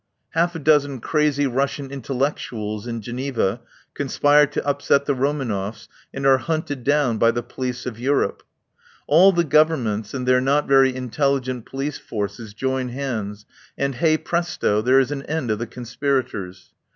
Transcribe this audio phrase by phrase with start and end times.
[0.31, 3.61] Half a dozen crazy Russian intellectuels in Geneva
[3.93, 8.41] con spire to upset the Romanoffs and are hunted down by the police of Europe.
[9.05, 13.45] All the Gov ernments and their not very intelligent police forces join hands,
[13.77, 14.81] and hey, presto!
[14.81, 16.71] there is an end of the conspirators.